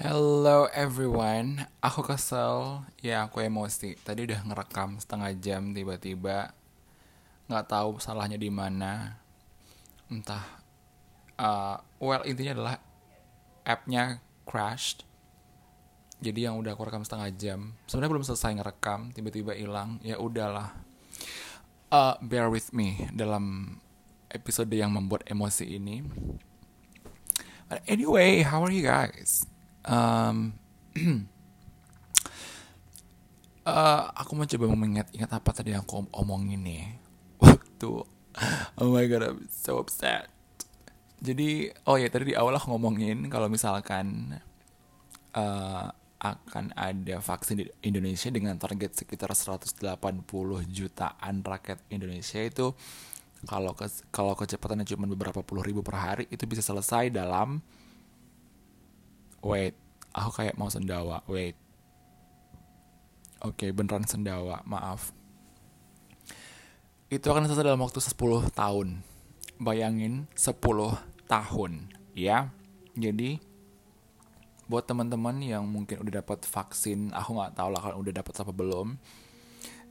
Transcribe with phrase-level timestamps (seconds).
[0.00, 4.00] Hello everyone, aku kesel, ya aku emosi.
[4.00, 6.56] Tadi udah ngerekam setengah jam tiba-tiba
[7.44, 9.20] nggak tahu salahnya di mana.
[10.08, 10.40] Entah.
[11.36, 12.76] Uh, well intinya adalah
[13.60, 15.04] appnya crashed.
[16.24, 20.00] Jadi yang udah aku rekam setengah jam, sebenarnya belum selesai ngerekam, tiba-tiba hilang.
[20.00, 20.80] Ya udahlah.
[21.92, 23.76] Uh, bear with me dalam
[24.32, 26.00] episode yang membuat emosi ini.
[27.68, 29.44] But anyway, how are you guys?
[29.86, 30.52] Um,
[33.64, 36.84] uh, aku mau coba mengingat-ingat apa tadi yang aku omongin nih.
[37.44, 37.90] Waktu
[38.80, 40.28] oh my god I'm so upset.
[41.20, 44.36] Jadi oh ya tadi di awal aku ngomongin kalau misalkan
[45.36, 45.88] uh,
[46.20, 49.80] akan ada vaksin di Indonesia dengan target sekitar 180
[50.68, 52.76] jutaan rakyat Indonesia itu
[53.48, 57.64] kalau ke, kalau kecepatannya cuma beberapa puluh ribu per hari itu bisa selesai dalam
[59.40, 59.74] wait
[60.14, 61.56] aku kayak mau sendawa wait.
[63.40, 65.16] Oke okay, beneran sendawa maaf.
[67.08, 68.88] Itu akan selesai dalam waktu 10 tahun.
[69.56, 70.60] Bayangin 10
[71.26, 71.72] tahun
[72.12, 72.52] ya.
[72.94, 73.40] Jadi
[74.70, 78.52] buat teman-teman yang mungkin udah dapat vaksin aku nggak tahu lah kalau udah dapat apa
[78.52, 78.88] belum.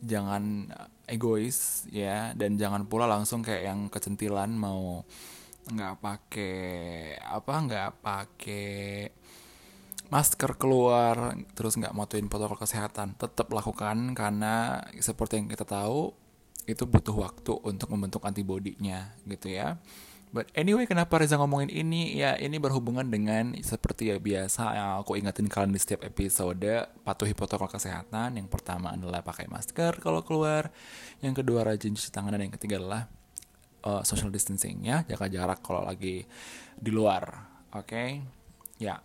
[0.05, 0.71] Jangan
[1.09, 2.31] egois ya.
[2.37, 5.03] Dan jangan pula langsung kayak yang kecentilan mau
[5.69, 6.57] nggak pakai
[7.19, 8.79] apa nggak pakai
[10.09, 16.13] masker keluar terus nggak motoin protokol kesehatan tetap lakukan karena seperti yang kita tahu
[16.69, 19.77] itu butuh waktu untuk membentuk antibodinya gitu ya
[20.29, 22.13] But anyway, kenapa Reza ngomongin ini?
[22.13, 27.33] Ya, ini berhubungan dengan seperti ya biasa yang aku ingetin kalian di setiap episode, patuhi
[27.33, 28.37] protokol kesehatan.
[28.37, 30.69] Yang pertama adalah pakai masker kalau keluar.
[31.25, 33.09] Yang kedua rajin cuci tangan dan yang ketiga adalah
[33.89, 36.29] uh, social distancing ya, jaga jarak kalau lagi
[36.77, 37.49] di luar.
[37.73, 37.89] Oke?
[37.89, 38.09] Okay?
[38.77, 39.01] Ya.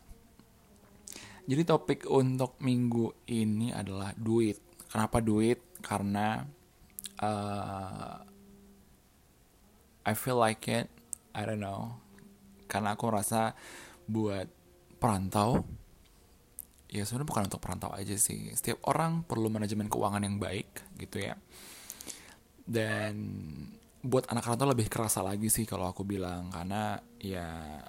[1.45, 4.56] Jadi topik untuk minggu ini adalah duit.
[4.89, 5.61] Kenapa duit?
[5.84, 6.41] Karena
[7.20, 8.17] uh,
[10.05, 10.89] I feel like it.
[11.36, 12.01] I don't know.
[12.64, 13.52] Karena aku rasa
[14.08, 14.48] buat
[14.96, 15.69] perantau,
[16.89, 18.48] ya sebenarnya bukan untuk perantau aja sih.
[18.57, 21.36] Setiap orang perlu manajemen keuangan yang baik gitu ya.
[22.64, 23.13] Dan
[24.01, 27.80] buat anak rantau lebih kerasa lagi sih kalau aku bilang karena ya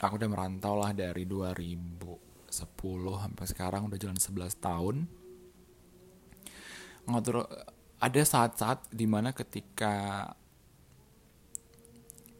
[0.00, 2.66] aku udah merantau lah dari 2000 10
[3.22, 4.96] sampai sekarang udah jalan 11 tahun.
[7.06, 7.46] Ngatur
[8.00, 10.26] ada saat-saat di mana ketika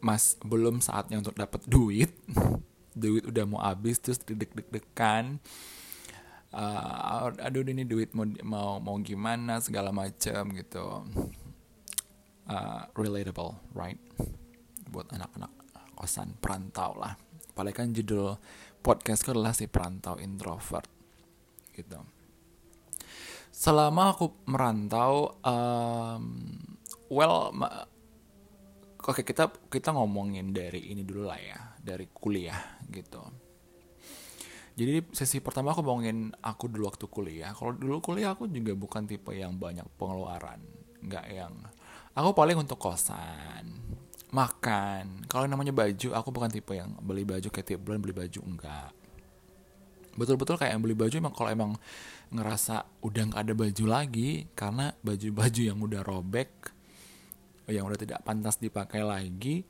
[0.01, 2.09] mas belum saatnya untuk dapat duit
[2.97, 5.37] duit udah mau habis terus deg-deg-degan
[6.55, 10.85] uh, aduh ini duit mau mau mau gimana segala macam gitu.
[12.51, 14.01] Uh, relatable right?
[14.91, 15.51] Buat anak-anak
[15.95, 17.15] kosan perantau lah.
[17.53, 18.35] Apalagi kan judul
[18.81, 20.89] podcastku adalah si perantau introvert
[21.77, 22.01] gitu.
[23.53, 26.23] Selama aku merantau um,
[27.13, 33.21] well oke okay, kita kita ngomongin dari ini dulu lah ya dari kuliah gitu.
[34.71, 37.53] Jadi sesi pertama aku ngomongin aku dulu waktu kuliah.
[37.53, 41.53] Kalau dulu kuliah aku juga bukan tipe yang banyak pengeluaran nggak yang
[42.13, 43.65] aku paling untuk kosan
[44.31, 45.27] makan.
[45.27, 48.91] Kalau namanya baju aku bukan tipe yang beli baju kayak tiap bulan beli baju enggak.
[50.15, 51.71] Betul-betul kayak yang beli baju emang kalau emang
[52.31, 56.51] ngerasa udah nggak ada baju lagi karena baju-baju yang udah robek
[57.67, 59.63] yang udah tidak pantas dipakai lagi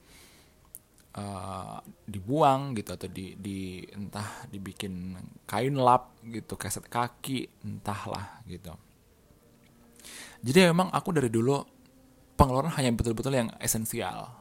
[1.17, 8.73] uh, dibuang gitu atau di, di entah dibikin kain lap gitu keset kaki entahlah gitu.
[10.41, 11.61] Jadi memang aku dari dulu
[12.33, 14.40] pengeluaran hanya betul-betul yang esensial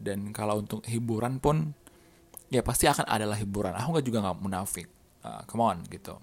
[0.00, 1.76] dan kalau untuk hiburan pun
[2.50, 3.76] ya pasti akan adalah hiburan.
[3.76, 4.88] Aku nggak juga nggak munafik.
[5.20, 6.16] Uh, come on gitu.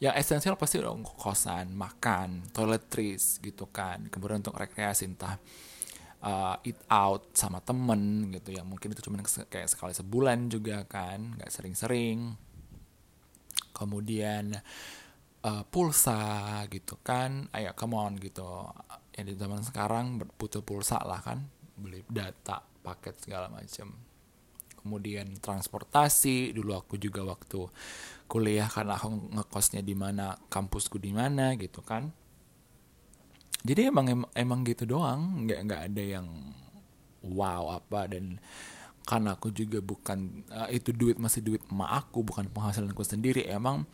[0.00, 4.08] Yang esensial pasti dong kosan makan toiletries gitu kan.
[4.08, 5.36] Kemudian untuk rekreasi entah
[6.24, 8.56] uh, eat out sama temen gitu.
[8.56, 12.34] Yang mungkin itu cuma kayak sekali sebulan juga kan nggak sering-sering.
[13.76, 14.58] Kemudian
[15.44, 17.52] uh, pulsa gitu kan.
[17.52, 18.64] Ayo come on gitu.
[19.12, 23.94] Yang di zaman sekarang butuh pulsa lah kan beli data paket segala macam.
[24.78, 27.66] Kemudian transportasi dulu aku juga waktu
[28.30, 32.10] kuliah karena aku ngekosnya di mana kampusku di mana gitu kan.
[33.66, 36.26] Jadi emang em emang gitu doang nggak nggak ada yang
[37.26, 38.38] wow apa dan
[39.02, 43.88] karena aku juga bukan uh, itu duit masih duit emak aku bukan penghasilanku sendiri emang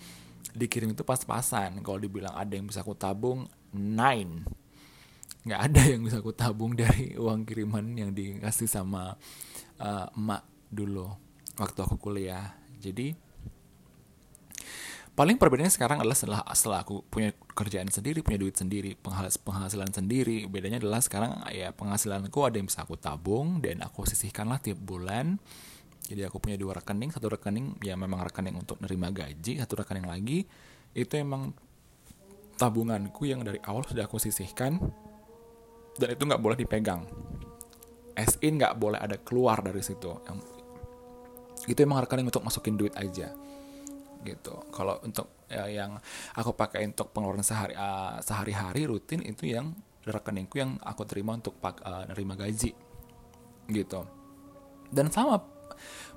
[0.53, 1.81] dikirim itu pas-pasan.
[1.81, 4.45] Kalau dibilang ada yang bisa aku tabung nine
[5.45, 9.15] nggak ada yang bisa aku tabung dari uang kiriman yang dikasih sama
[9.79, 10.43] uh, emak
[10.73, 11.07] dulu
[11.61, 12.57] waktu aku kuliah.
[12.81, 13.15] Jadi
[15.15, 20.49] paling perbedaannya sekarang adalah setelah setelah aku punya kerjaan sendiri punya duit sendiri penghasilan sendiri.
[20.51, 25.39] Bedanya adalah sekarang ya penghasilanku ada yang bisa aku tabung dan aku sisihkanlah tiap bulan.
[26.05, 30.05] Jadi aku punya dua rekening satu rekening ya memang rekening untuk nerima gaji satu rekening
[30.05, 30.45] lagi.
[30.93, 31.55] Itu emang
[32.55, 34.79] tabunganku yang dari awal sudah aku sisihkan
[35.99, 37.07] dan itu nggak boleh dipegang.
[38.15, 40.11] As in nggak boleh ada keluar dari situ.
[40.27, 40.39] Yang
[41.71, 43.35] itu emang rekening untuk masukin duit aja.
[44.23, 44.55] Gitu.
[44.71, 45.99] Kalau untuk ya, yang
[46.35, 49.75] aku pakai untuk pengeluaran sehari uh, sehari-hari rutin itu yang
[50.05, 52.73] rekeningku yang aku terima untuk pak uh, nerima gaji.
[53.67, 54.01] Gitu.
[54.95, 55.43] Dan sama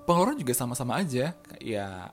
[0.06, 1.34] pengeluaran juga sama-sama aja.
[1.58, 2.12] Ya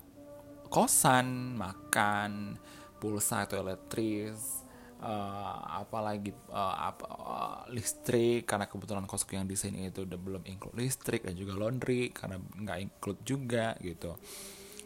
[0.72, 2.58] kosan makan
[2.99, 4.63] pulsa atau elektris
[5.04, 10.42] uh, apalagi uh, apa uh, listrik karena kebetulan kosku yang di sini itu udah belum
[10.48, 14.16] include listrik dan juga laundry karena nggak include juga gitu.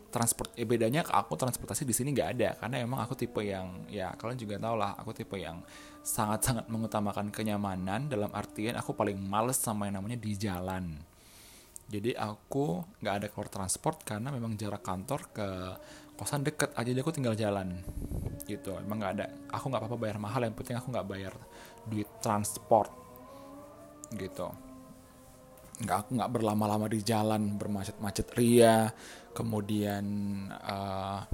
[0.08, 4.16] Transport eh, bedanya aku transportasi di sini nggak ada karena emang aku tipe yang ya
[4.16, 5.60] kalian juga tau lah aku tipe yang
[6.00, 10.96] sangat-sangat mengutamakan kenyamanan dalam artian aku paling males sama yang namanya di jalan
[11.88, 15.48] jadi aku nggak ada keluar transport karena memang jarak kantor ke
[16.20, 16.76] kosan deket.
[16.76, 17.80] Aja jadi aku tinggal jalan.
[18.44, 19.26] Gitu emang nggak ada.
[19.56, 21.32] Aku nggak apa-apa bayar mahal yang penting aku nggak bayar
[21.88, 22.92] duit transport.
[24.12, 24.52] Gitu.
[25.80, 28.92] Nggak aku nggak berlama-lama di jalan bermacet-macet ria.
[29.32, 30.04] Kemudian
[30.60, 31.24] uh,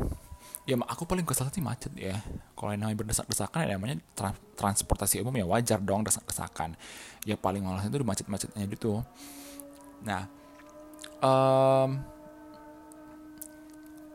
[0.70, 2.22] ya aku paling kesal sih macet ya.
[2.54, 6.78] Kalau yang namanya berdesak-desakan ya namanya tra transportasi umum ya wajar dong desak-desakan.
[7.26, 9.02] Ya paling malas itu di macet-macetnya gitu.
[10.06, 10.43] Nah
[11.22, 11.90] um,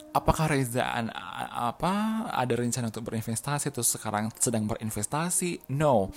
[0.10, 0.84] apakah Reza
[1.54, 5.70] apa ada rencana untuk berinvestasi atau sekarang sedang berinvestasi?
[5.72, 6.10] No.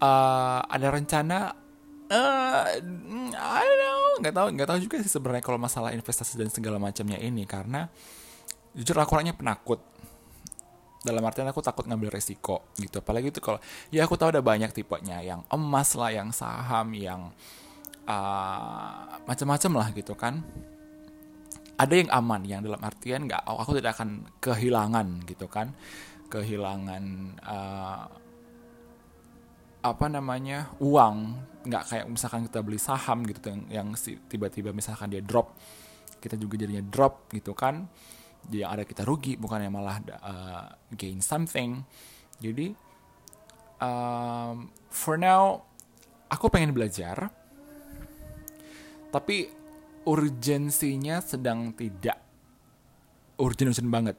[0.00, 1.52] Uh, ada rencana
[2.10, 2.64] uh,
[3.36, 4.00] I don't know.
[4.20, 7.86] Nggak tahu nggak tahu juga sih sebenarnya kalau masalah investasi dan segala macamnya ini karena
[8.74, 9.80] jujur aku orangnya penakut.
[11.00, 13.00] Dalam artian aku takut ngambil resiko gitu.
[13.00, 13.56] Apalagi itu kalau
[13.88, 15.24] ya aku tahu ada banyak tipenya.
[15.24, 17.32] Yang emas lah yang saham yang
[19.24, 20.42] macam-macam lah gitu kan.
[21.80, 25.72] Ada yang aman yang dalam artian nggak aku tidak akan kehilangan gitu kan.
[26.28, 27.04] Kehilangan
[27.40, 28.04] uh,
[29.80, 31.16] apa namanya uang.
[31.64, 33.88] Nggak kayak misalkan kita beli saham gitu yang yang
[34.28, 35.56] tiba-tiba misalkan dia drop
[36.20, 37.88] kita juga jadinya drop gitu kan.
[38.44, 41.80] Dia ada kita rugi bukan yang malah uh, gain something.
[42.40, 42.76] Jadi
[43.80, 45.64] um, for now
[46.28, 47.39] aku pengen belajar
[49.10, 49.50] tapi
[50.06, 52.18] urgensinya sedang tidak.
[53.36, 54.16] Urgent urgent banget.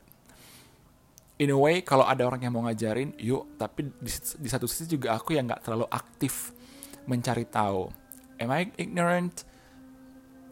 [1.42, 3.58] In a way kalau ada orang yang mau ngajarin yuk.
[3.58, 6.54] Tapi di, di satu sisi juga aku yang nggak terlalu aktif
[7.10, 7.90] mencari tahu.
[8.38, 9.48] Am I ignorant?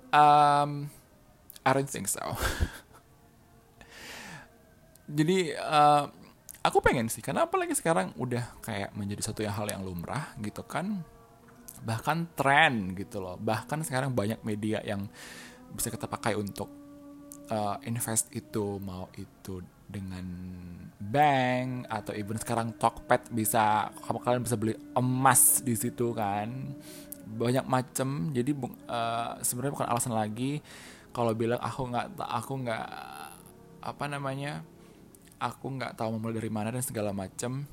[0.10, 0.90] Um
[1.62, 2.24] I don't think so.
[5.18, 6.10] Jadi uh,
[6.66, 7.22] aku pengen sih.
[7.22, 11.06] Karena apalagi sekarang udah kayak menjadi satu yang hal yang lumrah gitu kan
[11.84, 13.36] bahkan tren gitu loh.
[13.40, 15.08] Bahkan sekarang banyak media yang
[15.74, 16.70] bisa kita pakai untuk
[17.52, 20.26] uh, invest itu mau itu dengan
[21.02, 26.50] bank atau even sekarang Tokped bisa kamu kalian bisa beli emas di situ kan.
[27.30, 28.52] Banyak macam jadi
[28.90, 30.62] uh, sebenarnya bukan alasan lagi
[31.14, 32.88] kalau bilang aku nggak aku nggak
[33.80, 34.62] apa namanya
[35.40, 37.64] aku nggak tahu mau mulai dari mana dan segala macam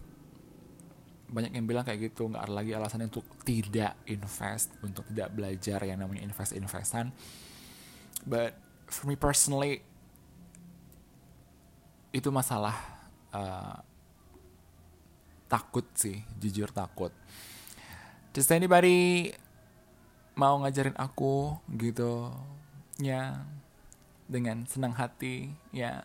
[1.26, 5.82] banyak yang bilang kayak gitu nggak ada lagi alasan untuk tidak invest untuk tidak belajar
[5.82, 7.10] yang namanya invest investan
[8.22, 8.54] but
[8.86, 9.82] for me personally
[12.16, 12.72] itu masalah
[13.34, 13.76] uh,
[15.46, 17.12] takut sih jujur takut.
[18.32, 19.32] Just anybody
[20.36, 22.32] mau ngajarin aku gitu?
[22.96, 23.44] Ya
[24.26, 26.02] dengan senang hati ya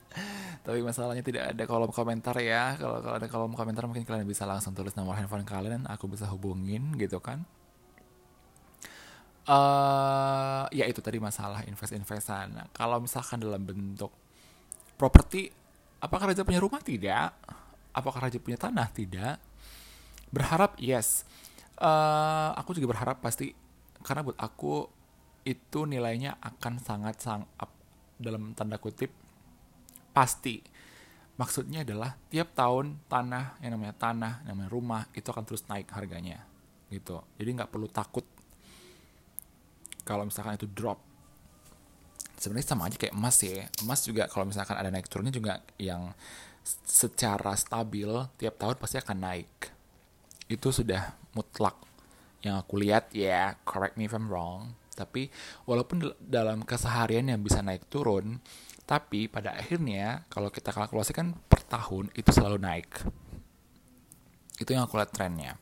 [0.66, 4.46] tapi masalahnya tidak ada kolom komentar ya kalau kalau ada kolom komentar mungkin kalian bisa
[4.46, 7.42] langsung tulis nomor handphone kalian aku bisa hubungin gitu kan
[9.50, 14.14] uh, ya itu tadi masalah invest-investan nah, kalau misalkan dalam bentuk
[15.02, 15.62] properti
[16.02, 16.82] Apakah raja punya rumah?
[16.82, 17.30] Tidak.
[17.94, 18.90] Apakah raja punya tanah?
[18.90, 19.36] Tidak.
[20.34, 21.30] Berharap yes.
[21.78, 23.54] Uh, aku juga berharap pasti
[24.02, 24.90] karena buat aku
[25.46, 27.46] itu nilainya akan sangat sang
[28.22, 29.12] dalam tanda kutip
[30.16, 30.62] pasti.
[31.40, 35.90] Maksudnya adalah tiap tahun tanah yang namanya tanah yang namanya rumah itu akan terus naik
[35.90, 36.46] harganya
[36.94, 37.24] gitu.
[37.40, 38.28] Jadi nggak perlu takut
[40.06, 41.02] kalau misalkan itu drop.
[42.38, 43.70] Sebenarnya sama aja kayak emas ya.
[43.82, 46.14] Emas juga kalau misalkan ada naik turunnya juga yang
[46.86, 49.50] secara stabil tiap tahun pasti akan naik.
[50.46, 51.78] Itu sudah mutlak.
[52.42, 55.34] Yang aku lihat ya yeah, correct me if I'm wrong tapi
[55.66, 58.38] walaupun dalam keseharian yang bisa naik turun
[58.92, 62.92] Tapi pada akhirnya kalau kita kalkulasi kan per tahun itu selalu naik.
[64.60, 65.56] Itu yang aku lihat trennya.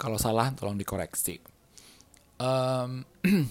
[0.00, 1.36] Kalau salah tolong dikoreksi.
[2.40, 3.04] Um,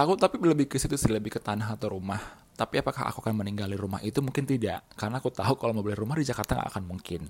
[0.00, 2.40] aku tapi lebih ke situ sih lebih ke tanah atau rumah.
[2.56, 5.96] Tapi apakah aku akan meninggali rumah itu mungkin tidak, karena aku tahu kalau mau beli
[5.96, 7.28] rumah di Jakarta nggak akan mungkin.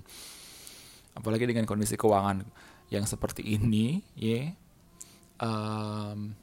[1.19, 2.43] Apalagi dengan kondisi keuangan
[2.91, 4.55] yang seperti ini, ya.
[5.41, 6.35] Um,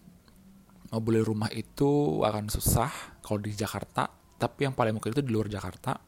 [0.91, 5.31] mau beli rumah itu akan susah kalau di Jakarta tapi yang paling mungkin itu di
[5.31, 6.01] luar Jakarta.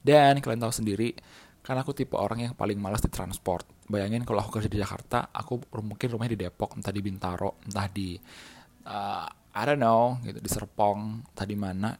[0.00, 1.12] Dan kalian tahu sendiri
[1.60, 3.68] karena aku tipe orang yang paling malas di transport.
[3.84, 7.86] Bayangin kalau aku kerja di Jakarta aku mungkin rumahnya di Depok entah di Bintaro entah
[7.92, 8.16] di
[8.88, 11.92] uh, I don't know gitu di Serpong entah di mana.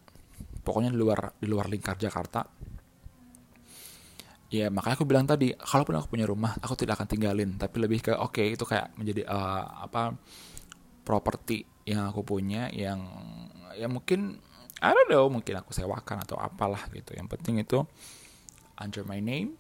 [0.61, 2.41] Pokoknya di luar di luar lingkar Jakarta
[4.51, 7.55] ya makanya aku bilang tadi kalaupun aku punya rumah aku tidak akan tinggalin.
[7.55, 10.19] Tapi lebih ke oke okay, itu kayak menjadi uh, apa
[11.07, 13.01] properti yang aku punya yang
[13.79, 14.43] ya mungkin
[14.83, 17.15] I don't know mungkin aku sewakan atau apalah gitu.
[17.15, 17.87] Yang penting itu
[18.75, 19.55] under my name.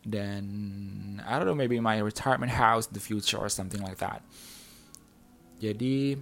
[0.00, 0.48] Dan
[1.20, 4.24] I don't know maybe my retirement house the future or something like that.
[5.60, 6.16] Jadi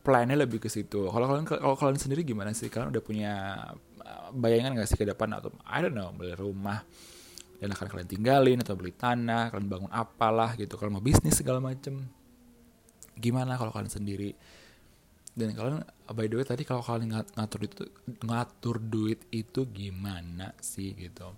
[0.00, 1.04] plannya lebih ke situ.
[1.12, 2.72] Kalau kalian kalau kalian sendiri gimana sih?
[2.72, 3.32] Kalian udah punya
[4.36, 5.32] bayangan gak sih ke depan?
[5.36, 6.84] Atau I don't know beli rumah
[7.58, 10.76] dan akan kalian tinggalin atau beli tanah kalian bangun apalah gitu.
[10.76, 12.04] Kalau mau bisnis segala macem
[13.16, 14.36] gimana kalau kalian sendiri?
[15.34, 15.82] Dan kalian
[16.14, 17.82] by the way tadi kalau kalian ngatur itu
[18.22, 21.32] ngatur duit itu gimana sih gitu?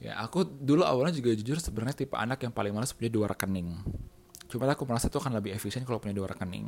[0.00, 3.76] Ya aku dulu awalnya juga jujur sebenarnya tipe anak yang paling malas punya dua rekening
[4.50, 6.66] cuma aku merasa itu akan lebih efisien kalau punya dua rekening.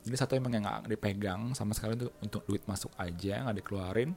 [0.00, 4.16] Jadi satu emang yang nggak dipegang sama sekali itu untuk duit masuk aja nggak dikeluarin.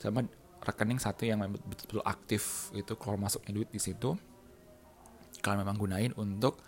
[0.00, 0.24] Sama
[0.64, 4.16] rekening satu yang betul-betul aktif itu kalau masuknya duit di situ.
[5.44, 6.64] Kalian memang gunain untuk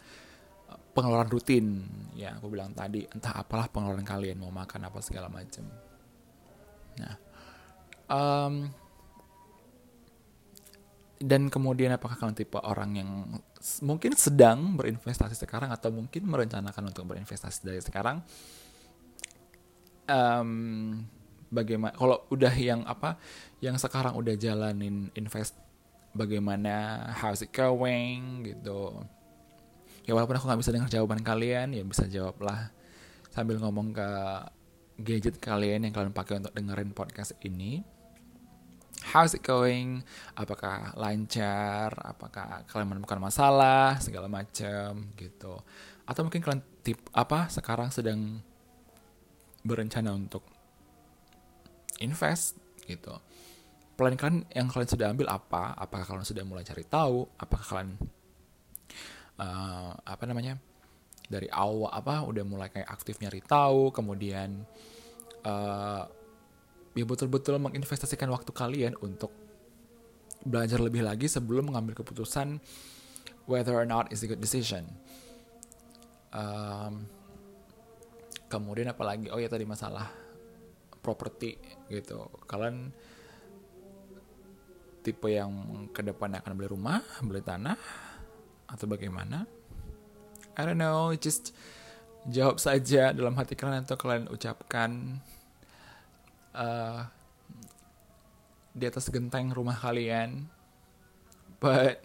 [0.93, 1.89] pengeluaran rutin.
[2.13, 5.65] Ya aku bilang tadi entah apalah pengeluaran kalian mau makan apa segala macam
[7.01, 7.15] nah
[8.11, 8.69] um,
[11.23, 13.11] dan kemudian apakah kalian tipe orang yang
[13.81, 18.19] mungkin sedang berinvestasi sekarang atau mungkin merencanakan untuk berinvestasi dari sekarang?
[20.11, 20.51] Um,
[21.55, 23.23] bagaimana kalau udah yang apa
[23.63, 25.55] yang sekarang udah jalanin invest
[26.11, 29.07] bagaimana how's it going gitu.
[30.03, 32.75] Ya walaupun aku nggak bisa dengar jawaban kalian ya bisa jawablah.
[33.31, 34.11] Sambil ngomong ke
[34.99, 38.02] gadget kalian yang kalian pakai untuk dengerin podcast ini
[39.11, 40.07] how's it going?
[40.39, 41.91] Apakah lancar?
[41.99, 43.99] Apakah kalian menemukan masalah?
[43.99, 45.59] Segala macam gitu.
[46.07, 48.39] Atau mungkin kalian tip apa sekarang sedang
[49.67, 50.47] berencana untuk
[51.99, 53.15] invest gitu.
[53.99, 55.75] Plan kalian yang kalian sudah ambil apa?
[55.79, 57.27] Apakah kalian sudah mulai cari tahu?
[57.39, 57.99] Apakah kalian
[59.39, 60.59] uh, apa namanya
[61.27, 64.69] dari awal apa udah mulai kayak aktif nyari tahu kemudian
[65.49, 66.05] uh,
[66.93, 69.33] ya betul-betul menginvestasikan waktu kalian untuk
[70.43, 72.59] belajar lebih lagi sebelum mengambil keputusan
[73.47, 74.87] whether or not is a good decision.
[76.33, 77.07] Um,
[78.49, 80.09] kemudian apalagi oh ya tadi masalah
[81.03, 81.59] properti
[81.89, 82.29] gitu.
[82.45, 82.93] Kalian
[85.03, 85.51] tipe yang
[85.91, 87.75] ke depannya akan beli rumah, beli tanah,
[88.71, 89.45] atau bagaimana?
[90.55, 91.51] I don't know, just
[92.31, 95.19] jawab saja dalam hati kalian atau kalian ucapkan
[96.57, 97.05] uh,
[98.73, 100.49] di atas genteng rumah kalian.
[101.63, 102.03] But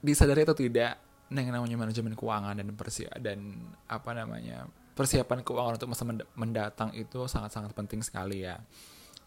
[0.00, 0.96] disadari atau tidak,
[1.28, 3.38] yang namanya manajemen keuangan dan persiapan dan
[3.86, 8.58] apa namanya persiapan keuangan untuk masa mendatang itu sangat-sangat penting sekali ya.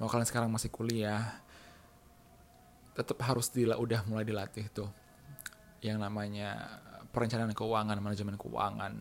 [0.02, 1.40] Mau kalian sekarang masih kuliah,
[2.98, 4.90] tetap harus dila udah mulai dilatih tuh
[5.84, 6.80] yang namanya
[7.12, 8.94] perencanaan keuangan, manajemen keuangan.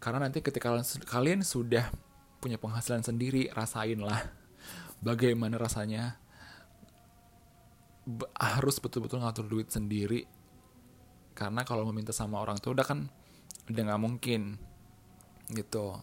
[0.00, 0.72] Karena nanti ketika
[1.06, 1.92] kalian sudah
[2.40, 4.32] punya penghasilan sendiri, rasainlah
[5.06, 6.16] bagaimana rasanya
[8.40, 10.26] harus betul-betul ngatur duit sendiri.
[11.36, 13.06] Karena kalau meminta sama orang tua udah kan
[13.70, 14.58] udah nggak mungkin
[15.52, 16.00] gitu.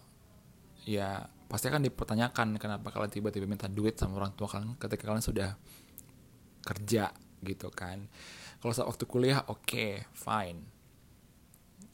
[0.87, 5.23] Ya pasti akan dipertanyakan kenapa kalian tiba-tiba minta duit sama orang tua kalian ketika kalian
[5.23, 5.55] sudah
[6.67, 8.11] kerja gitu kan
[8.59, 10.59] kalau saat waktu kuliah oke okay, fine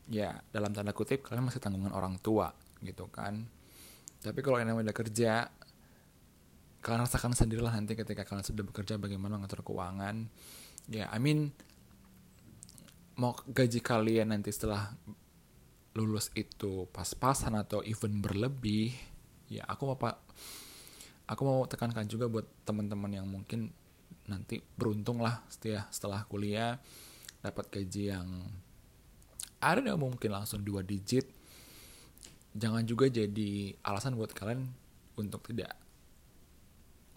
[0.10, 2.50] ya dalam tanda kutip kalian masih tanggungan orang tua
[2.82, 3.46] gitu kan
[4.24, 5.52] tapi kalau yang namanya kerja
[6.84, 10.28] kalian rasakan sendirilah nanti ketika kalian sudah bekerja bagaimana mengatur keuangan.
[10.92, 11.52] Ya I mean
[13.16, 14.96] mau gaji kalian nanti setelah
[15.94, 18.90] lulus itu pas-pasan atau even berlebih
[19.46, 19.98] ya aku mau
[21.30, 23.70] aku mau tekankan juga buat teman-teman yang mungkin
[24.26, 26.82] nanti beruntung lah setelah setelah kuliah
[27.46, 28.28] dapat gaji yang
[29.62, 31.30] ada yang mungkin langsung dua digit
[32.54, 34.70] jangan juga jadi alasan buat kalian
[35.18, 35.74] untuk tidak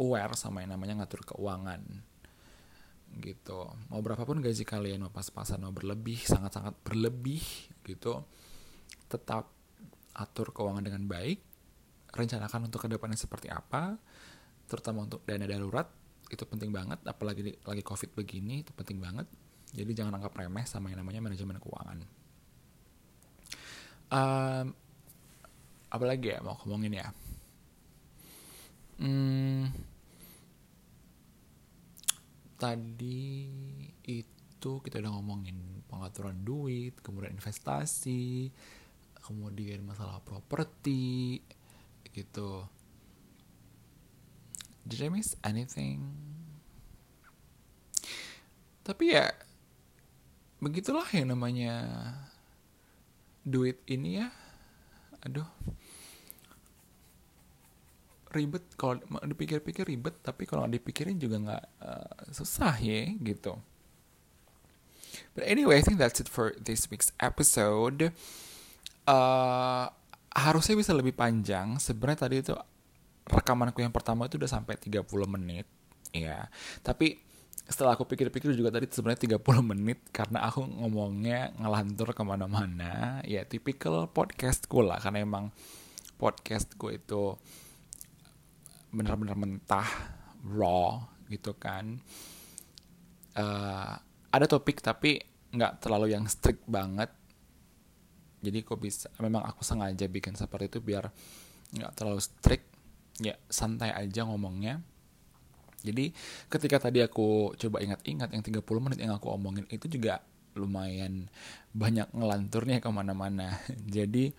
[0.01, 1.81] aware sama yang namanya ngatur keuangan.
[3.17, 3.61] Gitu.
[3.89, 7.41] Mau berapapun gaji kalian mau pas-pasan mau berlebih sangat-sangat berlebih
[7.85, 8.21] gitu
[9.09, 9.49] tetap
[10.17, 11.41] atur keuangan dengan baik.
[12.13, 13.97] Rencanakan untuk ke depannya seperti apa
[14.67, 15.89] terutama untuk dana darurat
[16.29, 17.01] itu penting banget.
[17.05, 19.29] Apalagi lagi covid begini itu penting banget.
[19.73, 21.99] Jadi jangan anggap remeh sama yang namanya manajemen keuangan.
[24.07, 24.86] Um,
[25.91, 27.09] apalagi ya mau ngomongin ya?
[28.97, 29.69] Hmm,
[32.57, 33.53] tadi
[34.09, 38.49] itu kita udah ngomongin pengaturan duit kemudian investasi
[39.21, 41.43] kemudian masalah properti
[42.15, 42.65] gitu.
[44.87, 45.99] Did I miss anything?
[48.87, 49.35] Tapi ya
[50.63, 51.75] begitulah yang namanya
[53.43, 54.31] duit ini ya
[55.27, 55.49] aduh
[58.31, 63.59] ribet kalau dipikir-pikir ribet tapi kalau dipikirin juga nggak uh, susah ya gitu
[65.33, 68.13] but anyway I think that's it for this week's episode
[69.09, 69.87] uh,
[70.37, 71.81] harusnya bisa lebih panjang.
[71.81, 72.53] Sebenarnya tadi itu
[73.27, 75.67] rekamanku yang pertama itu udah sampai 30 menit,
[76.13, 76.47] ya.
[76.85, 77.17] Tapi
[77.67, 79.43] setelah aku pikir-pikir juga tadi sebenarnya 30
[79.75, 85.03] menit karena aku ngomongnya ngelantur ke mana-mana ya tipikal podcastku lah.
[85.03, 85.51] Karena emang
[86.15, 87.35] podcastku itu
[88.95, 89.89] benar-benar mentah
[90.47, 91.99] raw gitu kan.
[93.37, 93.93] Uh,
[94.31, 95.19] ada topik tapi
[95.51, 97.11] nggak terlalu yang strict banget.
[98.47, 101.11] Jadi kok bisa memang aku sengaja bikin seperti itu biar
[101.75, 102.71] nggak terlalu strict.
[103.19, 104.87] Ya santai aja ngomongnya
[105.87, 106.11] jadi
[106.51, 110.19] ketika tadi aku coba ingat-ingat yang 30 menit yang aku omongin itu juga
[110.59, 111.31] lumayan
[111.71, 113.55] banyak ngelanturnya ke mana-mana
[113.97, 114.35] jadi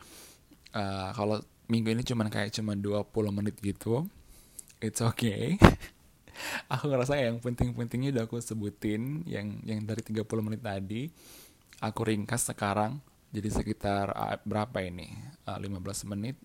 [0.75, 1.39] uh, kalau
[1.72, 4.04] minggu ini cuman kayak cuma 20 menit gitu
[4.84, 5.56] it's okay
[6.74, 11.08] aku ngerasa yang penting-pentingnya udah aku sebutin yang yang dari 30 menit tadi
[11.80, 13.00] aku ringkas sekarang
[13.32, 15.12] jadi sekitar uh, berapa ini?
[15.43, 16.39] Uh, 15 menit.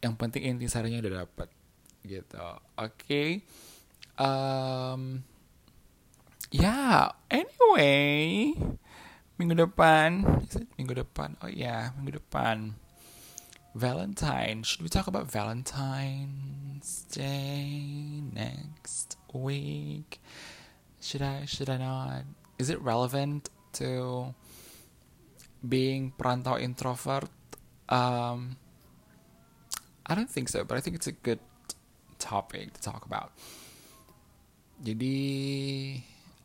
[0.00, 1.48] Yang penting inti sarinya udah dapat
[2.06, 2.38] gitu.
[2.38, 2.62] Oke.
[2.78, 3.30] Okay.
[4.16, 5.26] Um,
[6.48, 8.56] ya, yeah, anyway,
[9.36, 10.24] minggu depan,
[10.80, 11.36] minggu depan.
[11.44, 12.78] Oh ya, yeah, minggu depan.
[13.76, 14.64] Valentine.
[14.64, 20.16] Should we talk about Valentine's Day next week?
[20.96, 21.44] Should I?
[21.44, 22.24] Should I not?
[22.56, 24.32] Is it relevant to
[25.60, 27.30] being perantau introvert
[27.88, 28.56] um,
[30.06, 31.40] I don't think so but I think it's a good
[32.18, 33.32] topic to talk about.
[34.80, 35.16] Jadi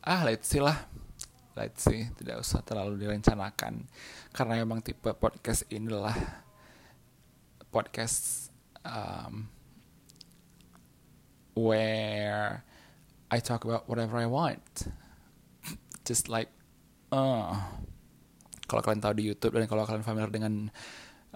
[0.04, 0.76] ah let's see lah.
[1.52, 2.08] Let's see.
[2.16, 3.84] Tidak usah terlalu direncanakan.
[4.32, 6.16] Karena emang tipe podcast inilah
[7.68, 8.48] podcast
[8.84, 9.52] um,
[11.52, 12.64] where
[13.28, 14.88] I talk about whatever I want.
[16.08, 16.48] Just like
[17.12, 17.56] uh
[18.64, 20.72] kalau kalian tahu di YouTube dan kalau kalian familiar dengan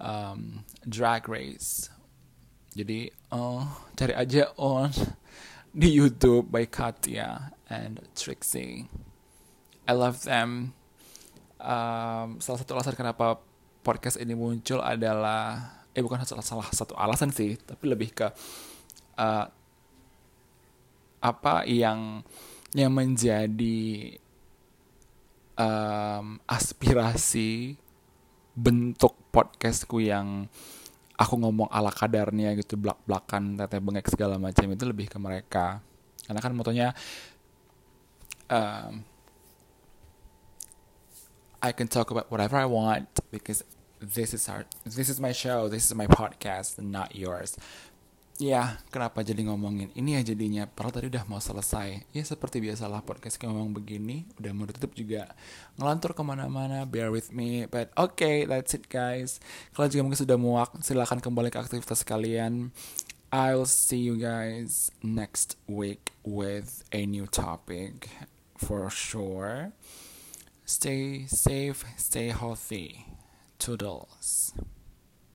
[0.01, 1.93] um, Drag Race.
[2.77, 3.65] Jadi uh,
[3.97, 4.93] cari aja on
[5.81, 8.85] di YouTube by Katya and Trixie.
[9.89, 10.77] I love them.
[11.57, 13.41] Um, salah satu alasan kenapa
[13.81, 18.29] podcast ini muncul adalah eh bukan salah, salah satu alasan sih, tapi lebih ke
[19.17, 19.45] uh,
[21.17, 22.21] apa yang
[22.77, 24.13] yang menjadi
[25.57, 27.73] um, aspirasi
[28.53, 30.45] bentuk podcastku yang
[31.17, 35.81] aku ngomong ala kadarnya gitu belak belakan teteh bengek segala macam itu lebih ke mereka.
[36.23, 36.93] Karena kan motonya
[38.53, 39.03] um,
[41.61, 43.65] I can talk about whatever I want because
[43.99, 47.57] this is our this is my show this is my podcast not yours
[48.37, 50.69] Ya, kenapa jadi ngomongin ini ya jadinya?
[50.69, 52.05] Padahal tadi udah mau selesai.
[52.13, 55.33] Ya seperti biasalah podcast ngomong begini, udah mau tutup juga
[55.73, 56.85] ngelantur ke mana-mana.
[56.85, 59.41] Bear with me, but okay, that's it guys.
[59.73, 62.69] Kalau juga mungkin sudah muak, silahkan kembali ke aktivitas kalian.
[63.33, 68.05] I'll see you guys next week with a new topic
[68.53, 69.73] for sure.
[70.61, 73.09] Stay safe, stay healthy.
[73.57, 74.53] Toodles.